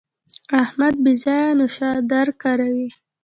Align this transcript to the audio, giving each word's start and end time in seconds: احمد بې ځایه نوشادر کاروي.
احمد 0.63 0.93
بې 1.03 1.13
ځایه 1.23 1.49
نوشادر 1.59 2.27
کاروي. 2.41 2.87